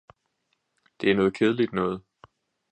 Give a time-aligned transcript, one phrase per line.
[1.01, 2.03] det er noget kedeligt noget!